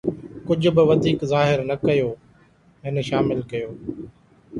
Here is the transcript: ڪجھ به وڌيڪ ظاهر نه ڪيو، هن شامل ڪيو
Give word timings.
ڪجھ 0.47 0.67
به 0.75 0.83
وڌيڪ 0.89 1.19
ظاهر 1.33 1.59
نه 1.71 1.75
ڪيو، 1.85 2.07
هن 2.85 2.95
شامل 3.09 3.39
ڪيو 3.51 3.69